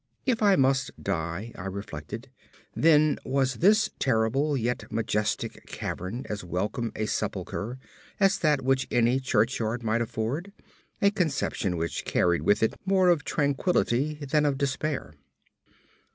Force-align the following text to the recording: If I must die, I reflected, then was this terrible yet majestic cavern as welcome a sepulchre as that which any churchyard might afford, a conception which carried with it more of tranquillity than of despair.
If 0.25 0.41
I 0.41 0.55
must 0.55 0.89
die, 0.99 1.51
I 1.55 1.67
reflected, 1.67 2.31
then 2.75 3.19
was 3.23 3.57
this 3.57 3.91
terrible 3.99 4.57
yet 4.57 4.91
majestic 4.91 5.63
cavern 5.67 6.25
as 6.27 6.43
welcome 6.43 6.91
a 6.95 7.05
sepulchre 7.05 7.77
as 8.19 8.39
that 8.39 8.63
which 8.63 8.87
any 8.89 9.19
churchyard 9.19 9.83
might 9.83 10.01
afford, 10.01 10.53
a 11.03 11.11
conception 11.11 11.77
which 11.77 12.03
carried 12.03 12.41
with 12.41 12.63
it 12.63 12.73
more 12.83 13.09
of 13.09 13.23
tranquillity 13.23 14.15
than 14.15 14.43
of 14.43 14.57
despair. 14.57 15.13